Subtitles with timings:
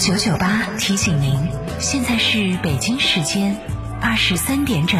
[0.00, 1.38] 九九八提醒您，
[1.78, 3.54] 现在是北京时间
[4.00, 4.98] 二十三点整。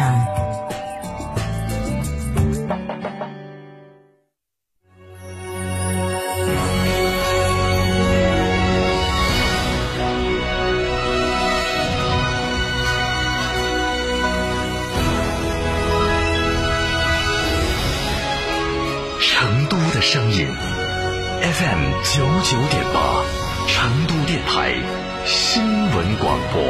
[19.19, 20.47] 成都的声音
[21.41, 23.23] ，FM 九九点八，
[23.67, 24.75] 成都电台
[25.25, 26.61] 新闻广播。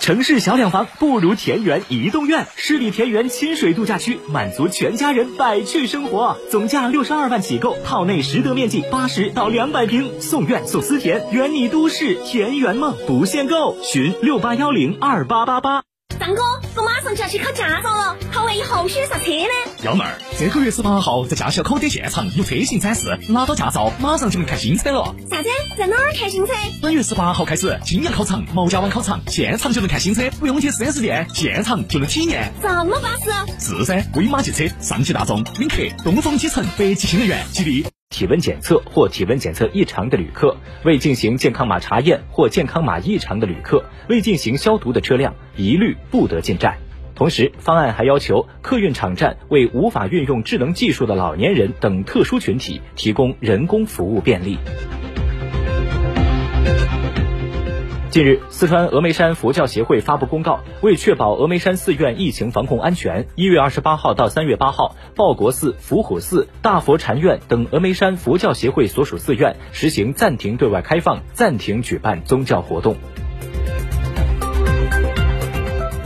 [0.00, 15.84] 城市小两房不如田园移动院，十里田园亲水度假区满足全家人百趣生活，总价六十二万起购，套内实得面积八十到两百平，送院送私田，圆你都市田园梦，不限购，询六八幺零二八八八。
[16.22, 16.42] 张哥，
[16.76, 19.72] 我马上就要去考驾照了，考完以后选啥车呢？
[19.82, 25.12] 幺妹儿，这个月十八号在驾校考点现场有车型展示，拿到驾照马上就能看新车了。
[25.28, 25.48] 啥子？
[25.76, 26.52] 在哪儿看新车？
[26.80, 32.52] 本月十八号开始，金阳考场、毛家湾考场现场就能看新车，不用去四 S 店，现场就能体验。
[32.62, 33.76] 这么巴适？
[33.78, 37.91] 是噻，威马汽车、上汽大众领克、东风启辰、北汽新能源、吉利。
[38.12, 46.76] 体温检测或体温检测异常的旅客，未进行健康码查验或健康码异常的旅客，未进行消毒的车辆，一律不得进站。
[47.14, 54.58] 同时，方案还要求客运场站为无法运用智能技术的老年人等特殊群体提供人工服务便利。
[58.12, 72.96] 近日，四川峨眉山佛教协会发布公告，为确保峨眉山寺院疫情防控安全，一月二十八号到三月八号，报国寺、伏虎寺、大佛禅院等峨眉山佛教协会所属寺院实行暂停对外开放，暂停举办宗教活动。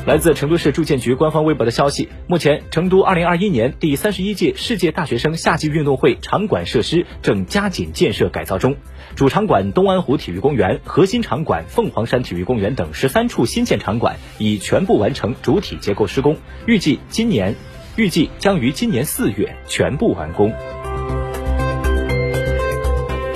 [0.06, 8.76] 来自成都市住建局官方微博的消息，目前成都2021年第三十一届世界大学生夏季运动会场馆设施正加紧建设改造中，
[9.16, 17.56] 主场馆东安湖体育公园、核心场馆凤凰山体育公园等十三处新建场馆已全部完成主体结构施工，预计今年
[17.96, 20.52] 预计将于今年四月全部完工。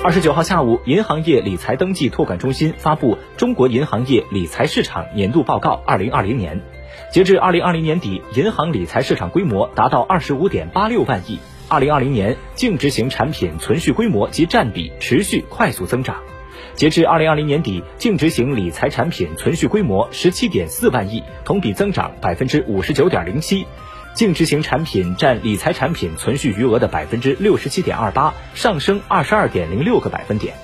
[0.03, 6.57] 二十九号下午，银行业理财登记托管中心发布《中国银行业理财市场年度报告（二零二零年）》。
[7.13, 11.39] 截至二零二零年底，银行理财市场规模达到二十五点八六万亿。
[11.69, 16.17] 二零二零年净执行产品存续规模及占比持续快速增长。
[16.75, 23.67] 截至二零二零年底，净执行理财产品存续规模十七点四万亿，同比增长百分之五十九点零七。
[24.15, 30.55] 净值型产品占理财产品存续余额的百分之六十七点二八，上升二十二点零六个百分点。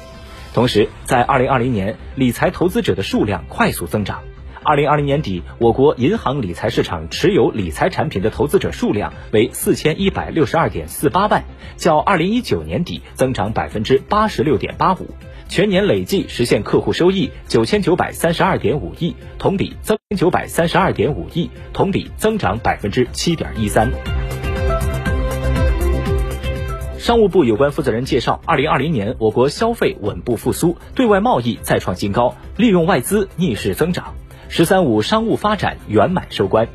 [0.53, 4.23] 同时，在二零二零年，理财投资者的数量快速增长。
[4.63, 11.45] 二零二零年底，我国银行理财市场持有理财产品的投资者数量为四千一百六十二点四八万，
[11.77, 15.09] 较二零一九年底增长百分之八十六点八五。
[15.49, 23.91] 全年累计实现客户收益九千九百三十二点五亿，同比增九百三十二点五亿，同比增长百分之七点一三。
[26.99, 34.15] 商务部有关负责人介绍，二零二零年我国消费稳步复苏，对外贸易再创新高，利用外资逆势增长
[34.51, 36.67] ，“十三五”商务发展圆满收官。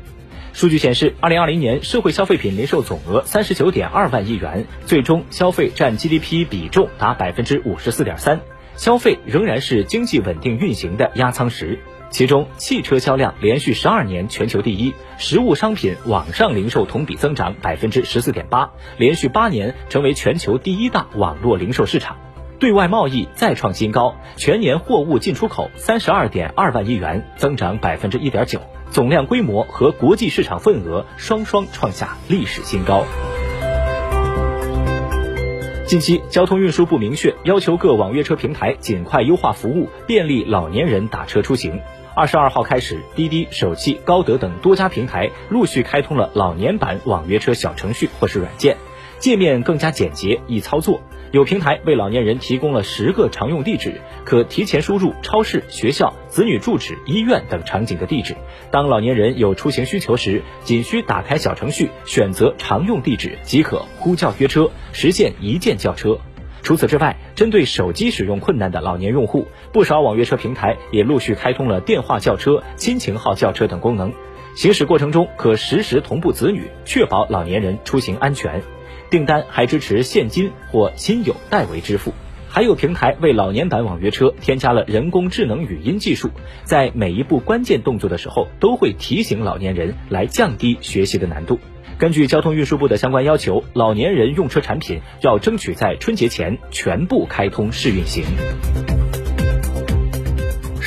[0.54, 8.40] 数据显示，二零二零年社会消费品零售总额三十九点二万亿元，最终消费占 GDP 比重达百分之五十四点三。
[8.76, 11.78] 消费仍然是经济稳定运行的压舱石，
[12.10, 22.16] 其中汽车销量连续十二年全球第一，实物商品网上零售同比增长百分之十四点八，连续八年成为全球第一大网络零售市场。
[22.58, 28.60] 对外贸易再创新高，全年货物进出口三十二点二万亿元，增长百分之一点九，
[28.90, 33.04] 总量规模和国际市场份额双双创下历史新高。
[35.92, 41.82] 近期，交通运输部明确要求各网约车平台尽快优化服务，便利老年人打车出行。
[42.14, 48.78] 二十二号开始，滴滴、手机、高德等多家平台陆续开通了老年版网约车小程序或是软件，
[49.18, 51.02] 界面更加简洁易操作。
[51.32, 58.36] 有平台为老年人提供了十个常用地址，可提前输入超市、学校、子女住址、医院等场景的地址。
[58.70, 66.18] 当老年人有出行需求时，仅需打开小程序，选择常用地址即可呼叫约车，实现一键叫车。
[66.62, 74.12] 除此之外，针对手机使用困难的老年用户，不少网约车平台也陆续开通了电话叫车、亲情号叫车等功能。
[74.54, 78.62] 行驶过程中可实时同步子女，确保老年人出行安全。
[79.10, 82.12] 订单还支持现金或亲友代为支付。
[82.48, 86.28] 还有平台为老年版网约车添加了人工智能语音技术，
[86.64, 91.58] 在每一步关键动作的时候都会提醒老年人，来降低学习的难度。
[91.96, 98.22] 根据交通运输部的相关要求，老年人用车产品要争取在春节前全部开通试运行。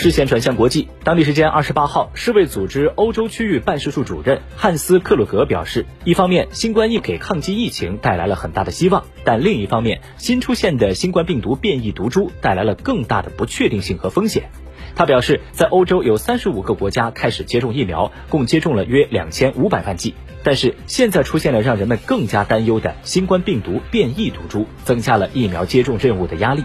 [0.05, 14.51] 视线转向国际，当地时间二十八号，世卫组织欧洲区域办事处主任汉斯克鲁格表示，一方面，新冠疫给抗击疫情带来了很大的希望，但另一方面，新出现的新冠病毒变异毒株带来了更大的不确定性和风险。
[14.95, 20.13] 他表示，在欧洲有三十五个国家开始接种疫苗，共接种了约两千五百万剂，
[20.43, 26.63] 但是现在出现了让人们更加担忧的新冠病毒变异毒株，增加了疫苗接种任务的压力。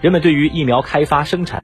[0.00, 1.58] 人们对于疫苗开发生产。